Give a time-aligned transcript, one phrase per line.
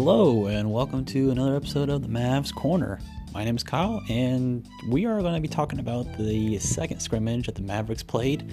[0.00, 3.00] Hello, and welcome to another episode of the Mavs Corner.
[3.34, 7.46] My name is Kyle, and we are going to be talking about the second scrimmage
[7.46, 8.48] that the Mavericks played.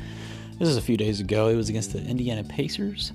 [0.57, 1.49] This is a few days ago.
[1.49, 3.11] It was against the Indiana Pacers.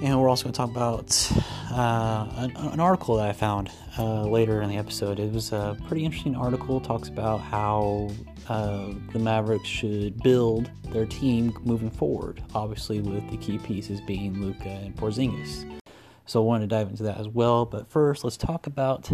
[0.00, 1.32] And we're also going to talk about
[1.72, 5.18] uh, an, an, article that I found uh, later in the episode.
[5.18, 6.80] It was a pretty interesting article.
[6.80, 8.10] Talks about how
[8.48, 12.44] uh, the Mavericks should build their team moving forward.
[12.54, 15.78] Obviously, with the key pieces being Luka and Porzingis.
[16.28, 17.64] So I wanted to dive into that as well.
[17.64, 19.10] But first, let's talk about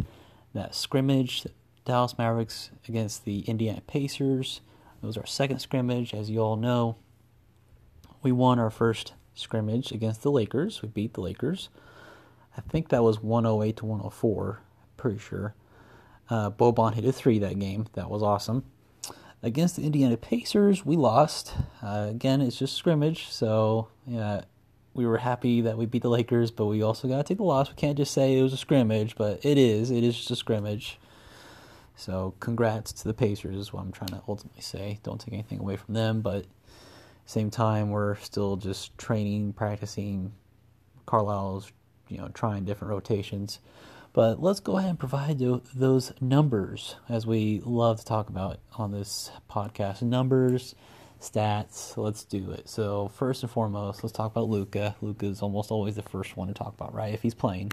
[0.52, 1.46] that scrimmage
[1.84, 4.60] Dallas Mavericks against the Indiana Pacers.
[5.00, 6.96] It was our second scrimmage, as you all know.
[8.24, 10.82] We won our first scrimmage against the Lakers.
[10.82, 11.69] We beat the Lakers.
[12.56, 14.60] I think that was 108 to 104.
[14.96, 15.55] Pretty sure.
[16.28, 17.86] Uh, Boban hit a three that game.
[17.92, 18.64] That was awesome.
[19.41, 21.55] Against the Indiana Pacers, we lost.
[21.80, 24.41] Uh, again, it's just scrimmage, so yeah,
[24.94, 27.44] we were happy that we beat the Lakers, but we also got to take the
[27.44, 27.69] loss.
[27.69, 29.91] We can't just say it was a scrimmage, but it is.
[29.91, 30.98] It is just a scrimmage.
[31.96, 34.98] So, congrats to the Pacers, is what I'm trying to ultimately say.
[35.02, 36.46] Don't take anything away from them, but
[37.27, 40.32] same time, we're still just training, practicing.
[41.06, 41.70] Carlisle's,
[42.08, 43.60] you know, trying different rotations.
[44.12, 48.92] But let's go ahead and provide those numbers, as we love to talk about on
[48.92, 50.02] this podcast.
[50.02, 50.74] Numbers
[51.30, 51.97] stats.
[51.97, 52.69] Let's do it.
[52.69, 54.97] So first and foremost, let's talk about Luca.
[55.00, 57.14] Luka is almost always the first one to talk about, right?
[57.14, 57.72] If he's playing,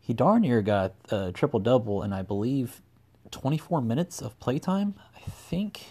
[0.00, 2.80] he darn near got a triple double, and I believe
[3.30, 4.94] 24 minutes of playtime.
[5.16, 5.82] I think.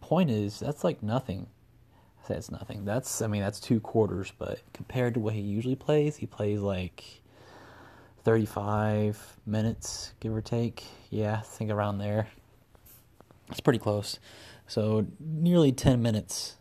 [0.00, 1.48] Point is, that's like nothing.
[2.22, 2.84] I say it's nothing.
[2.84, 6.60] That's I mean that's two quarters, but compared to what he usually plays, he plays
[6.60, 7.02] like
[8.24, 10.84] 35 minutes, give or take.
[11.10, 12.28] Yeah, I think around there.
[13.50, 14.18] It's pretty close.
[14.66, 16.56] So nearly 10 minutes,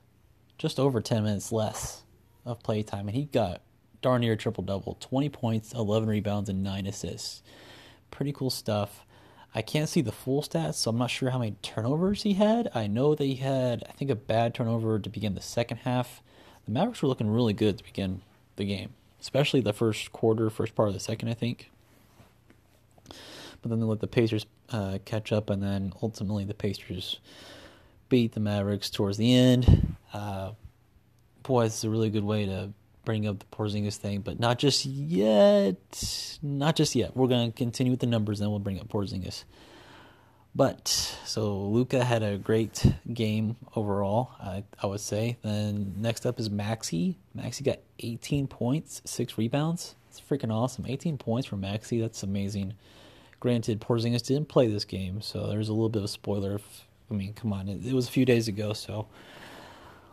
[0.57, 2.03] just over 10 minutes less
[2.45, 3.61] of play time, And he got
[4.01, 7.41] darn near a triple double 20 points, 11 rebounds, and 9 assists.
[8.11, 9.05] Pretty cool stuff.
[9.55, 12.69] I can't see the full stats, so I'm not sure how many turnovers he had.
[12.75, 16.21] I know that he had, I think, a bad turnover to begin the second half.
[16.65, 18.21] The Mavericks were looking really good to begin
[18.57, 21.71] the game, especially the first quarter, first part of the second, I think.
[23.07, 27.19] But then they let the Pacers uh, catch up, and then ultimately the Pacers
[28.09, 29.95] beat the Mavericks towards the end.
[30.13, 30.51] Uh,
[31.43, 32.71] boy, it's a really good way to
[33.03, 36.37] bring up the Porzingis thing, but not just yet.
[36.41, 37.15] Not just yet.
[37.15, 39.43] We're going to continue with the numbers, then we'll bring up Porzingis.
[40.55, 40.87] But
[41.25, 45.37] so Luka had a great game overall, I, I would say.
[45.41, 47.15] Then next up is Maxi.
[47.37, 49.95] Maxi got 18 points, six rebounds.
[50.09, 50.85] It's freaking awesome.
[50.87, 51.99] 18 points for Maxi.
[52.01, 52.73] That's amazing.
[53.41, 56.87] Granted, Porzingis didn't play this game, so there's a little bit of a spoiler if
[57.09, 59.07] I mean, come on, it, it was a few days ago, so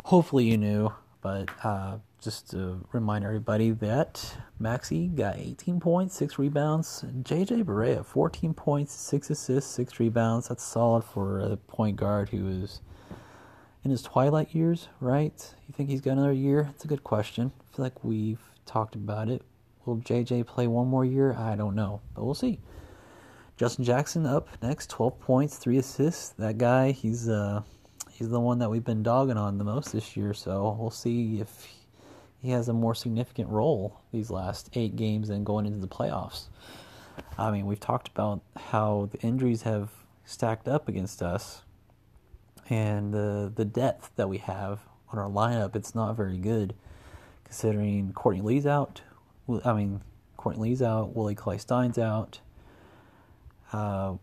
[0.04, 0.92] hopefully you knew.
[1.20, 7.04] But uh, just to remind everybody that Maxi got 18 points, six rebounds.
[7.22, 10.48] JJ Barea 14 points, six assists, six rebounds.
[10.48, 12.80] That's solid for a point guard who is
[13.84, 15.54] in his twilight years, right?
[15.68, 16.70] You think he's got another year?
[16.74, 17.52] It's a good question.
[17.60, 19.42] I feel like we've talked about it.
[19.84, 21.34] Will JJ play one more year?
[21.34, 22.60] I don't know, but we'll see.
[23.62, 26.30] Justin Jackson up next, 12 points, three assists.
[26.30, 27.62] That guy, he's uh,
[28.10, 30.34] he's the one that we've been dogging on the most this year.
[30.34, 31.68] So we'll see if
[32.40, 36.48] he has a more significant role these last eight games and going into the playoffs.
[37.38, 39.90] I mean, we've talked about how the injuries have
[40.24, 41.62] stacked up against us,
[42.68, 44.80] and the the depth that we have
[45.12, 45.76] on our lineup.
[45.76, 46.74] It's not very good,
[47.44, 49.02] considering Courtney Lee's out.
[49.64, 50.00] I mean,
[50.36, 51.14] Courtney Lee's out.
[51.14, 52.40] Willie Cauley Stein's out.
[53.72, 54.14] Uh,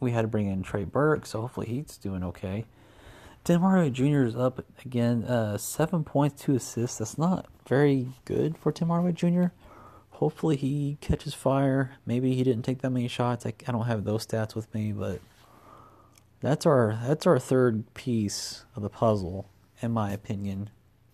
[0.00, 2.64] we had to bring in Trey Burke, so hopefully he's doing okay.
[3.44, 3.62] Tim
[3.92, 4.24] Jr.
[4.24, 6.98] is up again, uh, seven points, two assists.
[6.98, 9.46] That's not very good for Tim Hardaway Jr.
[10.10, 11.92] Hopefully he catches fire.
[12.04, 13.46] Maybe he didn't take that many shots.
[13.46, 15.20] I, I don't have those stats with me, but
[16.40, 19.48] that's our that's our third piece of the puzzle,
[19.80, 20.70] in my opinion.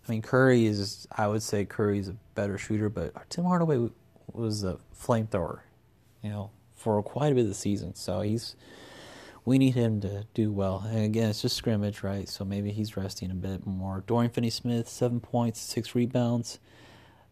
[0.07, 3.89] I mean, Curry is I would say Curry is a better shooter, but Tim Hardaway
[4.33, 5.59] was a flamethrower.
[6.21, 6.51] You know,
[6.85, 7.95] for quite a bit of the season.
[7.95, 8.55] So he's
[9.43, 10.85] we need him to do well.
[10.87, 12.29] And again, it's just scrimmage, right?
[12.29, 14.03] So maybe he's resting a bit more.
[14.05, 16.59] Dorian Finney-Smith, seven points, six rebounds.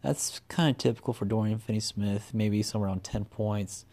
[0.01, 2.31] That's kind of typical for Dorian Finney-Smith.
[2.33, 3.85] Maybe somewhere around ten points.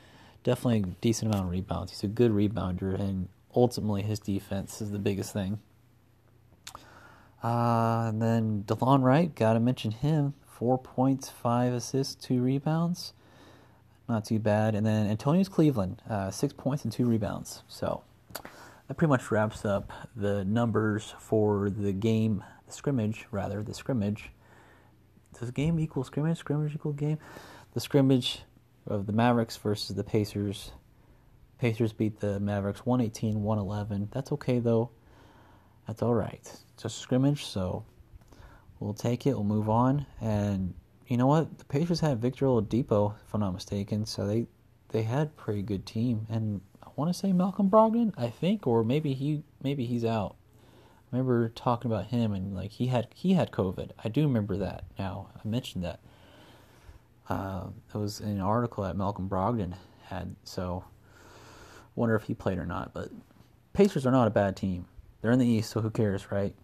[0.45, 1.93] Definitely a decent amount of rebounds.
[1.93, 5.59] He's a good rebounder, and ultimately his defense is the biggest thing.
[7.45, 10.33] Uh, and then Delon Wright, gotta mention him.
[10.47, 13.13] Four points, five assists, two rebounds
[14.11, 14.75] not too bad.
[14.75, 17.63] And then Antonius Cleveland, uh, six points and two rebounds.
[17.69, 18.03] So
[18.89, 24.31] that pretty much wraps up the numbers for the game, the scrimmage, rather, the scrimmage.
[25.39, 26.39] Does game equal scrimmage?
[26.39, 27.19] Scrimmage equal game?
[27.73, 28.43] The scrimmage
[28.87, 30.73] of the Mavericks versus the Pacers.
[31.59, 34.09] Pacers beat the Mavericks 118 111.
[34.13, 34.91] That's okay, though.
[35.87, 36.53] That's all right.
[36.81, 37.85] Just scrimmage, so
[38.81, 39.35] we'll take it.
[39.35, 40.07] We'll move on.
[40.21, 40.75] And
[41.11, 41.59] you know what?
[41.59, 44.47] The Pacers had Victor Oladipo, if I'm not mistaken, so they
[44.91, 46.27] they had a pretty good team.
[46.31, 50.37] And I want to say Malcolm Brogdon, I think, or maybe he maybe he's out.
[51.13, 53.91] I remember talking about him and like he had he had COVID.
[54.05, 55.31] I do remember that now.
[55.35, 55.99] I mentioned that.
[57.29, 59.75] Uh, it was an article that Malcolm Brogdon
[60.05, 60.37] had.
[60.45, 60.85] So
[61.97, 62.95] wonder if he played or not.
[62.95, 63.11] But
[63.73, 64.87] Pacers are not a bad team.
[65.21, 66.55] They're in the East, so who cares, right?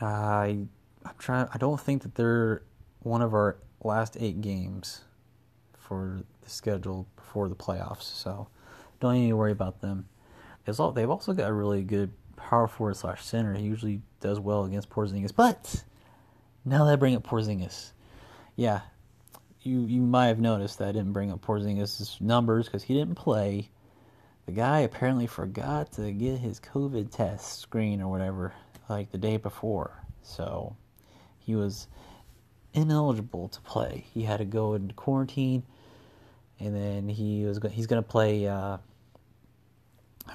[0.00, 0.66] I
[1.04, 1.46] I'm trying.
[1.54, 2.62] I don't think that they're
[3.06, 5.02] one of our last eight games
[5.78, 8.02] for the schedule before the playoffs.
[8.02, 8.48] So
[9.00, 10.08] don't need to worry about them.
[10.66, 13.54] As All, they've also got a really good power forward slash center.
[13.54, 15.34] He usually does well against Porzingis.
[15.34, 15.84] But
[16.64, 17.92] now that I bring up Porzingis,
[18.56, 18.80] yeah,
[19.62, 23.14] you you might have noticed that I didn't bring up Porzingis' numbers because he didn't
[23.14, 23.70] play.
[24.46, 28.52] The guy apparently forgot to get his COVID test screen or whatever
[28.88, 30.74] like the day before, so
[31.38, 31.86] he was
[32.76, 34.04] ineligible to play.
[34.12, 35.64] He had to go into quarantine,
[36.60, 38.46] and then he was he's going to play.
[38.46, 38.78] Uh,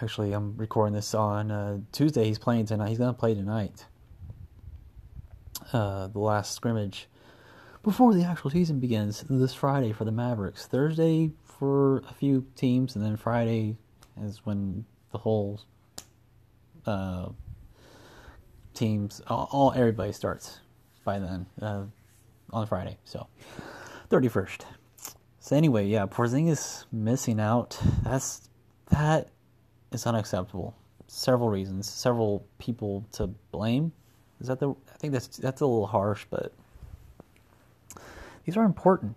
[0.02, 2.26] actually, I'm recording this on uh, Tuesday.
[2.26, 2.90] He's playing tonight.
[2.90, 3.86] He's going to play tonight.
[5.72, 7.08] Uh, the last scrimmage
[7.84, 10.66] before the actual season begins this Friday for the Mavericks.
[10.66, 13.78] Thursday for a few teams, and then Friday
[14.22, 15.62] is when the whole
[16.86, 17.30] uh,
[18.74, 20.60] teams, all, all, everybody starts
[21.04, 21.84] by then uh,
[22.51, 22.98] on Friday.
[23.06, 23.27] So,
[24.09, 24.65] thirty first.
[25.39, 27.80] So anyway, yeah, Porzingis missing out.
[28.03, 28.48] That's
[28.89, 29.30] that
[29.92, 30.75] is unacceptable.
[31.07, 33.92] Several reasons, several people to blame.
[34.39, 34.69] Is that the?
[34.69, 36.53] I think that's that's a little harsh, but
[38.45, 39.15] these are important.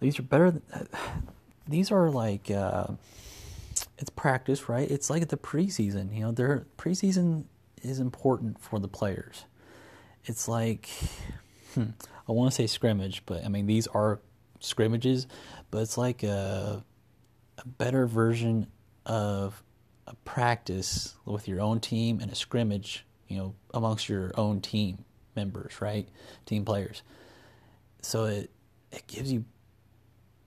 [0.00, 0.50] These are better.
[0.50, 0.62] Than,
[1.68, 2.50] these are like.
[2.50, 2.88] Uh,
[3.98, 4.90] it's practice, right?
[4.90, 6.14] It's like the preseason.
[6.14, 7.44] You know, their preseason
[7.82, 9.44] is important for the players.
[10.24, 10.88] It's like
[11.76, 11.90] hmm,
[12.28, 14.20] I want to say scrimmage, but I mean these are
[14.60, 15.26] scrimmages,
[15.70, 16.82] but it's like a,
[17.58, 18.66] a better version
[19.04, 19.62] of
[20.06, 25.04] a practice with your own team and a scrimmage, you know, amongst your own team
[25.34, 26.08] members, right?
[26.46, 27.02] Team players.
[28.02, 28.50] So it
[28.90, 29.44] it gives you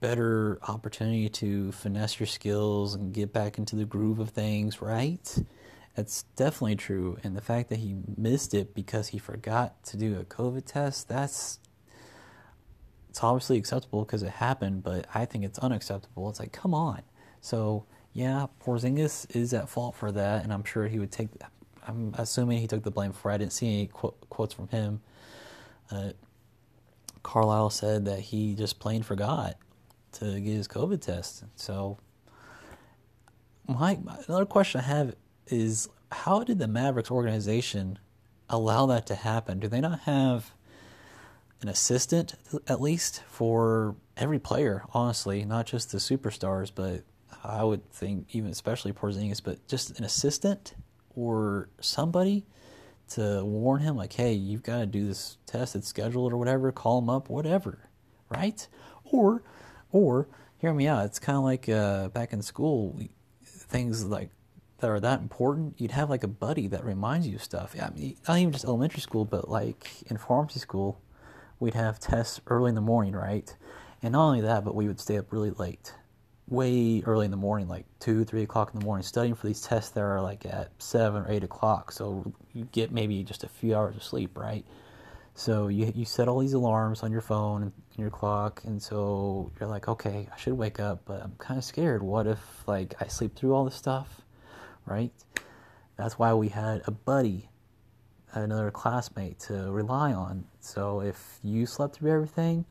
[0.00, 5.38] better opportunity to finesse your skills and get back into the groove of things, right?
[5.96, 7.18] That's definitely true.
[7.22, 11.08] And the fact that he missed it because he forgot to do a COVID test,
[11.08, 11.58] that's
[13.10, 16.30] it's obviously acceptable because it happened, but I think it's unacceptable.
[16.30, 17.02] It's like, come on.
[17.40, 21.28] So, yeah, Porzingis is at fault for that, and I'm sure he would take.
[21.86, 23.30] I'm assuming he took the blame for.
[23.30, 23.34] It.
[23.34, 25.00] I didn't see any qu- quotes from him.
[25.90, 26.10] Uh,
[27.24, 29.56] Carlisle said that he just plain forgot,
[30.12, 31.44] to get his COVID test.
[31.56, 31.98] So,
[33.66, 33.98] my
[34.28, 35.16] another question I have
[35.50, 37.98] is how did the Mavericks organization
[38.48, 39.60] allow that to happen?
[39.60, 40.52] Do they not have
[41.62, 42.34] an assistant
[42.66, 44.84] at least for every player?
[44.92, 47.02] Honestly, not just the superstars, but
[47.44, 50.74] I would think even especially Porzingis, but just an assistant
[51.14, 52.46] or somebody
[53.10, 55.74] to warn him, like, hey, you've got to do this test.
[55.74, 56.70] It's scheduled or whatever.
[56.70, 57.88] Call him up, whatever,
[58.28, 58.66] right?
[59.04, 59.42] Or
[59.92, 60.28] or,
[60.58, 62.96] hear me out, it's kind of like uh, back in school,
[63.44, 64.30] things like
[64.80, 67.74] that are that important, you'd have like a buddy that reminds you of stuff.
[67.80, 71.00] I mean, not even just elementary school, but like in pharmacy school,
[71.58, 73.54] we'd have tests early in the morning, right?
[74.02, 75.94] And not only that, but we would stay up really late,
[76.48, 79.60] way early in the morning, like two, three o'clock in the morning, studying for these
[79.60, 81.92] tests that are like at seven or eight o'clock.
[81.92, 84.64] So you get maybe just a few hours of sleep, right?
[85.34, 89.50] So you you set all these alarms on your phone and your clock, and so
[89.58, 92.02] you're like, okay, I should wake up, but I'm kind of scared.
[92.02, 94.22] What if like I sleep through all this stuff,
[94.86, 95.12] right?
[95.96, 97.50] That's why we had a buddy,
[98.32, 100.44] another classmate to rely on.
[100.60, 102.64] So if you slept through everything,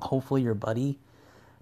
[0.00, 0.98] hopefully your buddy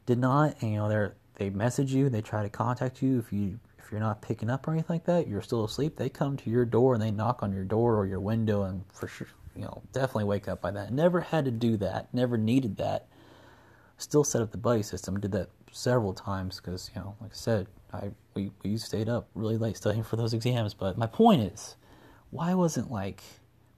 [0.07, 3.33] did not, and you know they they message you, they try to contact you if
[3.33, 5.97] you if you're not picking up or anything like that, you're still asleep.
[5.97, 8.85] They come to your door and they knock on your door or your window, and
[8.93, 10.93] for sure you know, definitely wake up by that.
[10.93, 12.13] Never had to do that.
[12.13, 13.07] Never needed that.
[13.99, 15.21] Still set up the buddy system.
[15.21, 19.29] Did that several times because you know, like I said, I we we stayed up
[19.35, 20.75] really late studying for those exams.
[20.75, 21.77] But my point is,
[22.31, 23.23] why wasn't like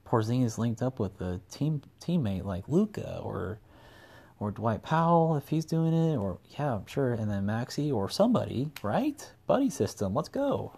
[0.05, 3.59] Porzingis linked up with a team teammate like Luka or
[4.39, 8.09] or Dwight Powell if he's doing it, or yeah, I'm sure, and then Maxi or
[8.09, 9.31] somebody, right?
[9.47, 10.73] Buddy system, let's go.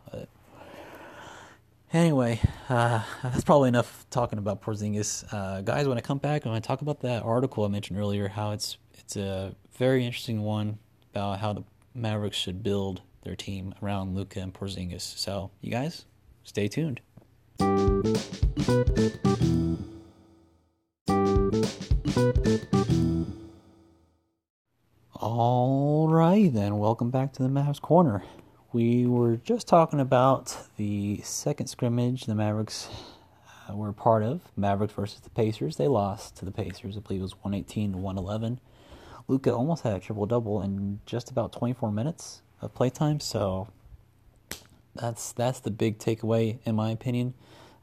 [1.91, 5.25] Anyway, uh, that's probably enough talking about Porzingis.
[5.34, 7.98] Uh, guys, when I come back, I'm going to talk about that article I mentioned
[7.98, 8.27] earlier.
[8.27, 10.77] How it's it's a very interesting one
[11.12, 11.63] about how the
[11.96, 15.01] Mavericks should build their team around Luka and Porzingis.
[15.01, 16.05] So, you guys,
[16.43, 17.00] stay tuned.
[25.13, 28.24] All right, then, welcome back to the Mavs Corner.
[28.74, 32.89] We were just talking about the second scrimmage the Mavericks
[33.69, 35.75] uh, were part of Mavericks versus the Pacers.
[35.75, 38.59] They lost to the Pacers, I believe it was 118 to 111.
[39.27, 43.67] Luka almost had a triple double in just about 24 minutes of playtime, so
[44.95, 47.33] that's that's the big takeaway in my opinion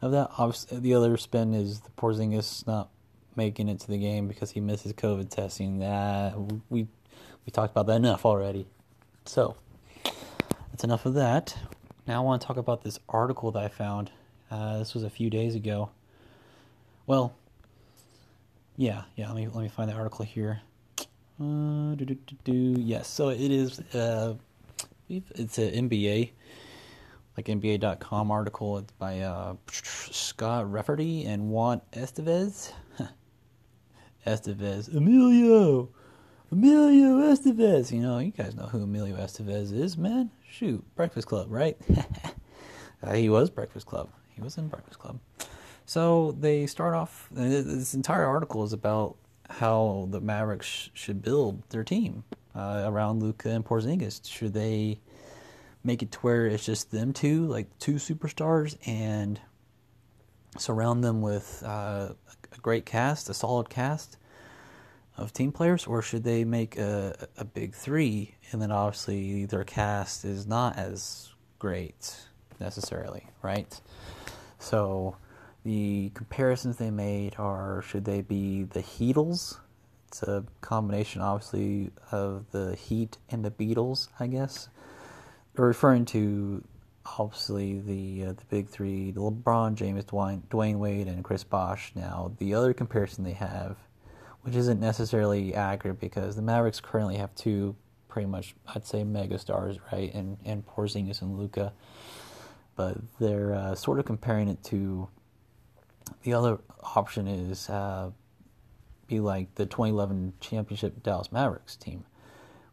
[0.02, 0.30] of that.
[0.38, 2.90] Obviously, the other spin is the Porzingis not
[3.34, 5.78] making it to the game because he misses COVID testing.
[5.78, 6.34] That
[6.68, 6.86] we
[7.44, 8.66] we talked about that enough already.
[9.24, 9.56] So
[10.70, 11.56] that's enough of that.
[12.06, 14.10] Now I want to talk about this article that I found.
[14.50, 15.90] Uh, this was a few days ago.
[17.06, 17.34] Well,
[18.76, 19.28] yeah, yeah.
[19.28, 20.60] Let me let me find the article here.
[21.38, 22.80] Uh, do, do, do, do.
[22.80, 23.80] Yes, so it is.
[23.94, 24.34] Uh,
[25.08, 26.32] it's an NBA,
[27.36, 28.78] like NBA.com article.
[28.78, 32.72] It's by uh, Scott Rafferty and Juan Estevez.
[34.26, 35.88] Estevez, Emilio.
[36.50, 37.92] Emilio Estevez.
[37.92, 40.30] You know, you guys know who Emilio Estevez is, man.
[40.50, 41.76] Shoot, Breakfast Club, right?
[43.02, 44.08] uh, he was Breakfast Club.
[44.34, 45.18] He was in Breakfast Club.
[45.84, 47.28] So they start off.
[47.30, 49.16] This entire article is about
[49.48, 52.24] how the Mavericks should build their team
[52.56, 54.28] uh, around Luka and Porzingis.
[54.28, 55.00] Should they
[55.84, 59.40] make it to where it's just them two, like two superstars, and
[60.58, 62.08] surround them with uh,
[62.52, 64.16] a great cast, a solid cast?
[65.16, 69.64] of team players, or should they make a, a big three and then obviously their
[69.64, 72.26] cast is not as great
[72.60, 73.80] necessarily, right?
[74.58, 75.16] So
[75.64, 79.58] the comparisons they made are should they be the Heatles?
[80.08, 84.68] It's a combination, obviously, of the Heat and the Beatles, I guess.
[85.54, 86.64] They're referring to
[87.18, 91.92] obviously the uh, the big three: LeBron James, Dwyane, Dwyane Wade, and Chris Bosh.
[91.94, 93.76] Now, the other comparison they have
[94.46, 97.74] which isn't necessarily accurate because the Mavericks currently have two
[98.06, 100.14] pretty much I'd say megastars, right?
[100.14, 101.72] And and Porzingis and Luka,
[102.76, 105.08] but they're uh, sort of comparing it to
[106.22, 106.60] the other
[106.94, 108.12] option is uh,
[109.06, 112.04] be like the 2011 championship Dallas Mavericks team,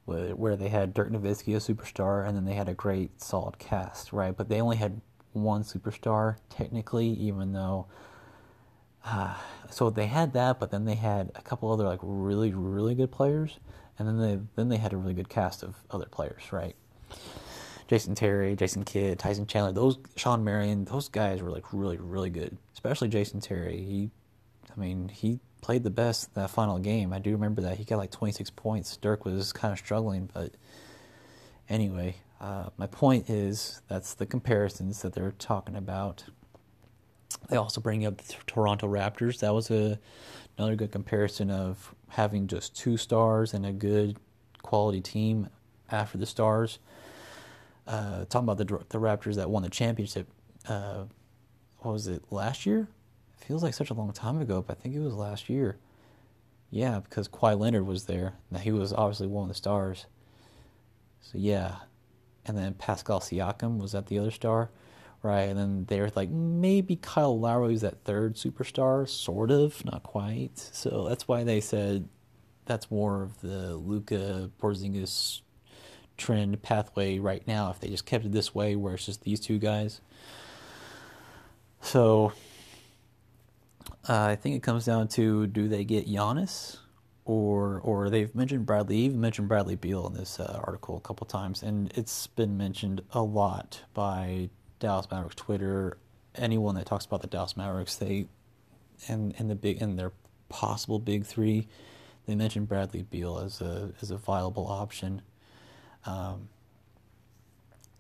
[0.06, 4.14] where they had Dirk Nowitzki, a superstar, and then they had a great solid cast,
[4.14, 4.36] right?
[4.36, 5.02] But they only had
[5.34, 7.88] one superstar technically, even though
[9.06, 9.36] uh,
[9.70, 13.12] so they had that, but then they had a couple other like really really good
[13.12, 13.60] players,
[14.00, 16.76] and then they then they had a really good cast of other players, right?
[17.88, 22.30] Jason Terry, Jason Kidd, Tyson Chandler, those Shawn Marion, those guys were like really really
[22.30, 22.58] good.
[22.74, 23.78] Especially Jason Terry.
[23.78, 24.12] He,
[24.76, 27.14] I mean, he played the best that final game.
[27.14, 28.98] I do remember that he got like 26 points.
[28.98, 30.52] Dirk was kind of struggling, but
[31.70, 36.26] anyway, uh, my point is that's the comparisons that they're talking about.
[37.50, 39.40] They also bring up the Toronto Raptors.
[39.40, 40.00] That was a
[40.58, 44.18] another good comparison of having just two stars and a good
[44.62, 45.48] quality team
[45.90, 46.80] after the stars.
[47.88, 50.28] Uh, talking about the the Raptors that won the championship.
[50.68, 51.06] Uh,
[51.80, 52.90] what was it last year?
[53.48, 55.78] Feels like such a long time ago, but I think it was last year.
[56.70, 58.34] Yeah, because Kawhi Leonard was there.
[58.50, 60.06] Now he was obviously one of the stars.
[61.22, 61.76] So yeah,
[62.46, 64.70] and then Pascal Siakam was that the other star
[65.24, 65.44] right?
[65.44, 70.60] And then they're like, maybe Kyle Lowry is that third superstar, sort of, not quite.
[70.60, 72.08] So that's why they said
[72.66, 75.42] that's more of the Luka Porzingis
[76.18, 77.72] trend pathway right now.
[77.72, 80.02] If they just kept it this way, where it's just these two guys.
[81.82, 82.34] So
[84.08, 86.78] uh, I think it comes down to do they get Giannis?
[87.26, 91.26] Or, or they've mentioned Bradley, even mentioned Bradley Beal in this uh, article a couple
[91.26, 94.50] times, and it's been mentioned a lot by
[94.80, 95.98] Dallas Mavericks Twitter,
[96.36, 98.28] anyone that talks about the Dallas Mavericks, they
[99.08, 100.12] and and the big and their
[100.50, 101.68] possible big three,
[102.26, 105.22] they mentioned Bradley Beal as a as a viable option.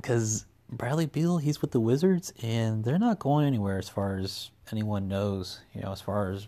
[0.02, 4.18] because um, Bradley Beal, he's with the Wizards, and they're not going anywhere as far
[4.18, 5.62] as anyone knows.
[5.74, 6.48] You know, as far as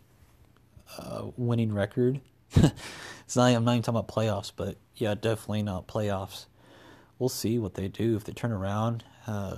[0.98, 2.22] uh, winning record,
[2.54, 3.52] it's not.
[3.52, 6.46] I'm not even talking about playoffs, but yeah, definitely not playoffs.
[7.20, 9.04] We'll see what they do if they turn around.
[9.26, 9.58] Uh,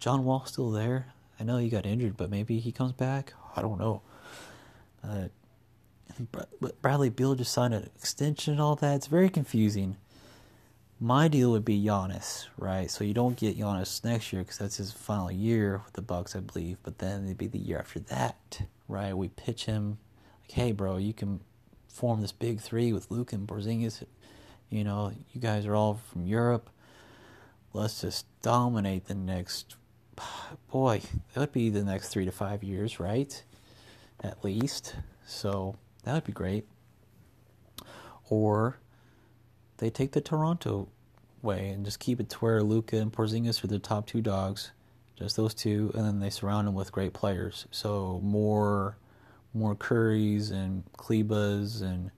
[0.00, 1.12] John Wall still there?
[1.38, 3.32] I know he got injured, but maybe he comes back.
[3.54, 4.02] I don't know.
[5.04, 5.28] Uh,
[6.82, 8.96] Bradley Beal just signed an extension and all that.
[8.96, 9.96] It's very confusing.
[10.98, 12.90] My deal would be Giannis, right?
[12.90, 16.34] So you don't get Giannis next year because that's his final year with the Bucks,
[16.34, 16.78] I believe.
[16.82, 19.14] But then it'd be the year after that, right?
[19.14, 19.98] We pitch him
[20.42, 21.40] like, "Hey, bro, you can
[21.86, 24.04] form this big three with Luke and Porzingis.
[24.70, 26.70] You know, you guys are all from Europe.
[27.72, 29.76] Let's just dominate the next.
[30.72, 31.02] Boy,
[31.34, 33.42] that would be the next three to five years, right?
[34.20, 34.96] At least.
[35.26, 36.66] So that would be great.
[38.30, 38.78] Or
[39.78, 40.88] they take the Toronto
[41.42, 44.72] way and just keep it to where Luka and Porzingis are the top two dogs,
[45.16, 47.66] just those two, and then they surround them with great players.
[47.70, 48.96] So more,
[49.54, 52.10] more Currys and Klebers and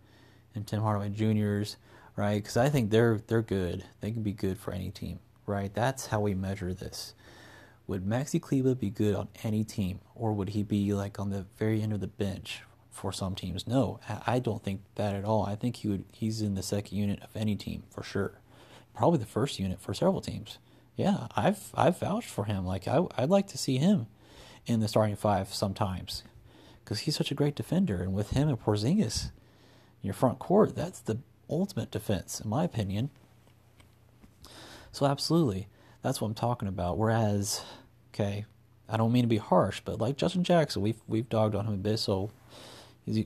[0.54, 1.76] and Tim Hardaway Juniors,
[2.16, 2.42] right?
[2.42, 3.84] Because I think they're they're good.
[4.00, 5.72] They can be good for any team, right?
[5.72, 7.14] That's how we measure this.
[7.86, 11.46] Would Maxi Kleber be good on any team, or would he be like on the
[11.58, 12.62] very end of the bench
[12.98, 13.66] for some teams.
[13.66, 15.46] No, I don't think that at all.
[15.46, 16.04] I think he would.
[16.12, 18.40] He's in the second unit of any team for sure.
[18.94, 20.58] Probably the first unit for several teams.
[20.96, 22.66] Yeah, I've I've vouched for him.
[22.66, 24.08] Like I I'd like to see him
[24.66, 26.24] in the starting five sometimes
[26.82, 28.02] because he's such a great defender.
[28.02, 29.26] And with him and Porzingis
[30.02, 33.10] in your front court, that's the ultimate defense, in my opinion.
[34.90, 35.68] So absolutely,
[36.02, 36.98] that's what I'm talking about.
[36.98, 37.62] Whereas,
[38.12, 38.44] okay,
[38.88, 41.74] I don't mean to be harsh, but like Justin Jackson, we've we've dogged on him
[41.74, 42.30] a bit, so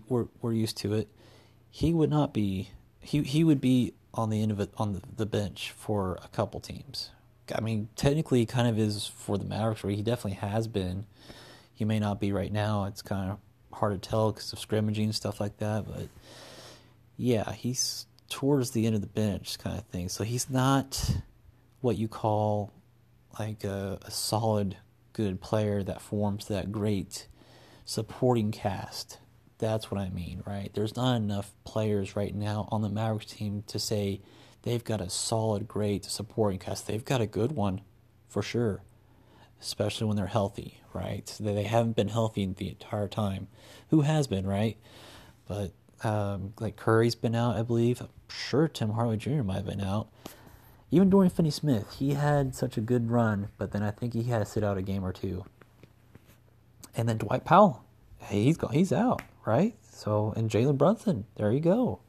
[0.09, 1.09] we're we're used to it.
[1.71, 2.71] He would not be.
[3.01, 6.29] He he would be on the end of it on the, the bench for a
[6.29, 7.11] couple teams.
[7.55, 11.07] I mean, technically, he kind of is for the Mavericks, where he definitely has been.
[11.75, 12.85] He may not be right now.
[12.85, 13.39] It's kind of
[13.73, 15.87] hard to tell because of scrimmaging and stuff like that.
[15.87, 16.09] But
[17.17, 20.09] yeah, he's towards the end of the bench kind of thing.
[20.09, 21.17] So he's not
[21.81, 22.73] what you call
[23.39, 24.77] like a, a solid,
[25.13, 27.27] good player that forms that great
[27.85, 29.19] supporting cast
[29.63, 30.71] that's what I mean, right?
[30.75, 34.21] There's not enough players right now on the Mavericks team to say
[34.63, 36.89] they've got a solid, great supporting cast.
[36.89, 37.81] They've got a good one
[38.29, 38.83] for sure,
[39.61, 41.33] especially when they're healthy, right?
[41.39, 43.47] They haven't been healthy the entire time.
[43.91, 44.77] Who has been, right?
[45.47, 45.71] But
[46.03, 48.01] um, like Curry's been out, I believe.
[48.01, 49.43] I'm sure Tim Hardaway Jr.
[49.43, 50.09] might have been out.
[50.91, 54.41] Even Dorian Finney-Smith, he had such a good run, but then I think he had
[54.41, 55.45] to sit out a game or two.
[56.97, 57.85] And then Dwight Powell,
[58.23, 59.75] hey, he's he's out right?
[59.83, 62.01] So, and Jalen Brunson, there you go.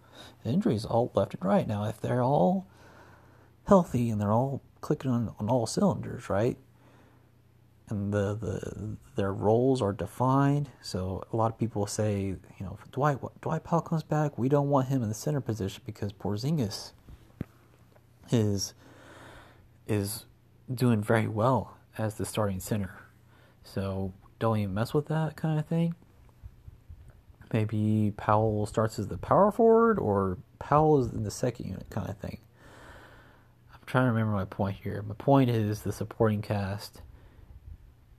[0.45, 1.67] Injuries all left and right.
[1.67, 2.67] Now, if they're all
[3.67, 6.57] healthy and they're all clicking on, on all cylinders, right?
[7.89, 10.69] And the, the their roles are defined.
[10.81, 14.49] So a lot of people say, you know, if Dwight Dwight Powell comes back, we
[14.49, 16.93] don't want him in the center position because Porzingis
[18.31, 18.73] is
[19.85, 20.25] is
[20.73, 22.95] doing very well as the starting center.
[23.63, 25.95] So don't even mess with that kind of thing
[27.53, 32.09] maybe Powell starts as the power forward or Powell is in the second unit kind
[32.09, 32.39] of thing.
[33.73, 35.03] I'm trying to remember my point here.
[35.07, 37.01] My point is the supporting cast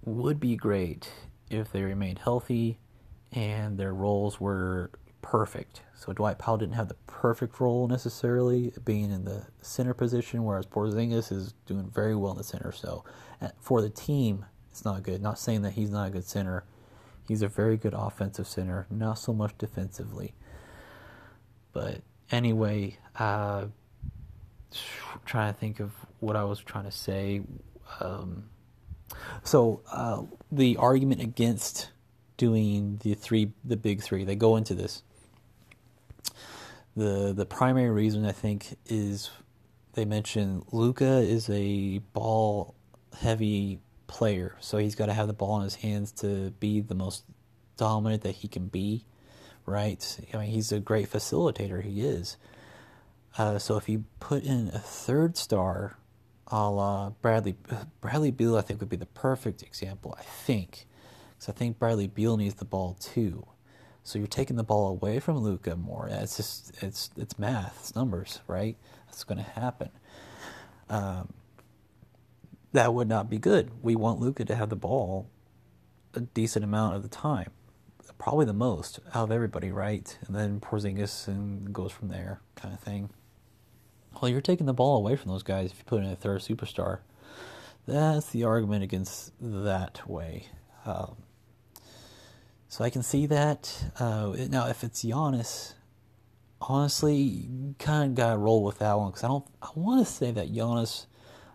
[0.05, 1.11] would be great
[1.51, 2.79] if they remained healthy
[3.33, 5.83] and their roles were perfect.
[5.95, 10.67] So Dwight Powell didn't have the perfect role necessarily, being in the center position, whereas
[10.67, 12.73] Porzingis is doing very well in the center.
[12.73, 13.05] So
[13.41, 15.23] uh, for the team, it's not good.
[15.23, 16.65] Not saying that he's not a good center
[17.27, 20.35] He's a very good offensive center, not so much defensively.
[21.73, 23.67] But anyway, uh,
[25.25, 27.43] trying to think of what I was trying to say.
[28.01, 28.45] Um,
[29.43, 31.91] so uh, the argument against
[32.37, 35.03] doing the three, the big three, they go into this.
[36.97, 39.31] The the primary reason I think is
[39.95, 42.75] they mention Luka is a ball
[43.21, 46.95] heavy player, so he's got to have the ball in his hands to be the
[46.95, 47.25] most
[47.77, 49.05] dominant that he can be,
[49.67, 50.19] right?
[50.33, 52.37] I mean, he's a great facilitator, he is.
[53.37, 55.97] Uh, so if you put in a third star,
[56.49, 57.57] a la Bradley,
[58.01, 60.15] Bradley Beal, I think would be the perfect example.
[60.19, 60.87] I think,
[61.33, 63.47] because I think Bradley Beal needs the ball too.
[64.05, 66.09] So you're taking the ball away from Luka more.
[66.11, 68.77] It's just it's it's math, it's numbers, right?
[69.07, 69.89] That's going to happen.
[70.91, 71.33] Um,
[72.75, 73.71] that would not be good.
[73.83, 75.31] We want Luka to have the ball
[76.13, 77.51] a decent amount of the time,
[78.19, 80.17] probably the most out of everybody, right?
[80.27, 83.11] And then Porzingis and goes from there, kind of thing.
[84.21, 86.41] Well, you're taking the ball away from those guys if you put in a third
[86.41, 86.99] superstar.
[87.87, 90.49] That's the argument against that way.
[90.85, 91.17] Um,
[92.69, 93.93] so I can see that.
[94.01, 95.75] Uh, now, if it's Giannis,
[96.61, 99.47] honestly, kind of gotta roll with that one because I don't.
[99.63, 101.07] I want to say that Giannis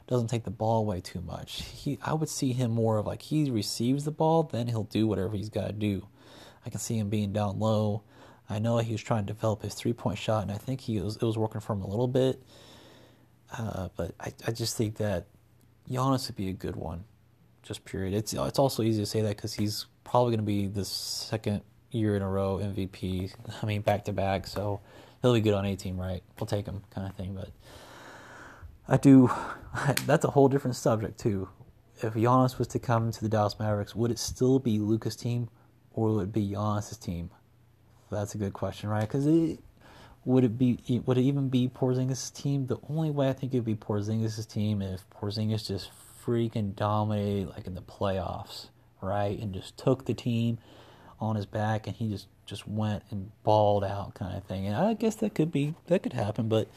[0.10, 1.62] doesn't take the ball away too much.
[1.80, 5.08] He, I would see him more of like he receives the ball, then he'll do
[5.08, 6.08] whatever he's got to do.
[6.65, 8.02] I can see him being down low.
[8.50, 11.00] I know he was trying to develop his three point shot, and I think he
[11.00, 12.41] was it was working for him a little bit.
[13.56, 15.28] Uh, but I, I just think that
[15.89, 17.06] Giannis would be a good one.
[17.62, 18.15] Just period.
[18.15, 21.62] It's it's also easy to say that because he's probably going to be the second
[21.91, 23.32] year in a row MVP.
[23.62, 24.48] I mean, back to back.
[24.48, 24.82] So
[25.22, 26.24] he'll be good on a team, right?
[26.39, 27.36] We'll take him, kind of thing.
[27.36, 27.50] But
[28.89, 29.30] I do.
[30.06, 31.47] That's a whole different subject too.
[32.02, 35.49] If Giannis was to come to the Dallas Mavericks, would it still be Luka's team,
[35.93, 37.30] or would it be Giannis's team?
[38.10, 39.02] That's a good question, right?
[39.02, 39.28] Because
[40.25, 42.65] would it be would it even be Porzingis' team?
[42.65, 45.91] The only way I think it would be Porzingis' team if Porzingis just
[46.25, 48.69] freaking dominated like in the playoffs,
[49.02, 49.38] right?
[49.39, 50.58] And just took the team
[51.19, 54.65] on his back and he just just went and balled out kind of thing.
[54.65, 56.67] And I guess that could be that could happen, but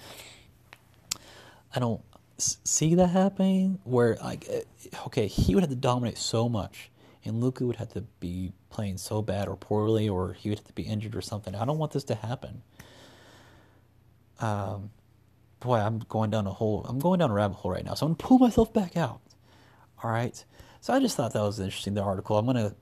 [1.75, 2.03] I don't
[2.39, 4.63] see that happening where like eh,
[5.07, 6.91] okay, he would have to dominate so much
[7.25, 10.67] and Luka would have to be playing so bad or poorly or he would have
[10.67, 11.55] to be injured or something.
[11.55, 12.63] I don't want this to happen.
[14.41, 14.91] Um
[15.63, 16.85] boy, I'm going down a hole.
[16.89, 17.95] I'm going down a rabbit hole right now.
[17.95, 19.21] So I'm gonna pull myself back out.
[20.03, 20.45] All right.
[20.81, 21.95] So I just thought that was interesting.
[21.95, 22.37] The article.
[22.37, 22.75] I'm gonna.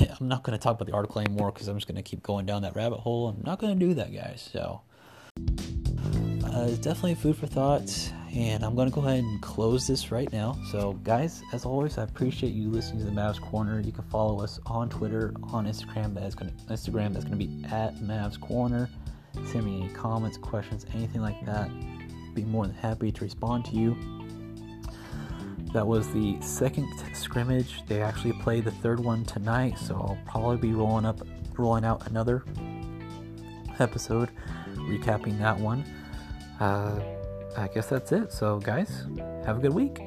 [0.18, 2.62] I'm not gonna talk about the article anymore because I'm just gonna keep going down
[2.62, 3.28] that rabbit hole.
[3.28, 4.48] I'm not gonna do that, guys.
[4.50, 4.80] So
[5.38, 8.12] uh, it's definitely food for thought.
[8.34, 10.58] And I'm gonna go ahead and close this right now.
[10.72, 13.80] So guys, as always, I appreciate you listening to the Mavs Corner.
[13.80, 16.14] You can follow us on Twitter, on Instagram.
[16.14, 17.12] That is gonna Instagram.
[17.12, 18.90] That's gonna be at Mavs Corner.
[19.52, 21.70] Send me any comments, questions, anything like that.
[22.34, 23.96] Be more than happy to respond to you.
[25.72, 27.86] That was the second scrimmage.
[27.86, 31.20] They actually played the third one tonight, so I'll probably be rolling up,
[31.56, 32.44] rolling out another
[33.78, 34.30] episode,
[34.74, 35.84] recapping that one.
[36.58, 37.00] Uh,
[37.56, 38.32] I guess that's it.
[38.32, 39.06] So, guys,
[39.44, 40.00] have a good week.